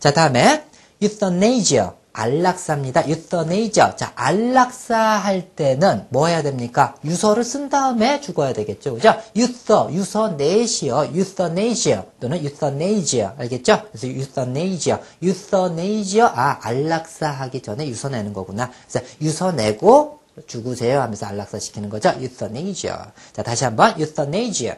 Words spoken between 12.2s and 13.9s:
euthanasia. 알겠죠?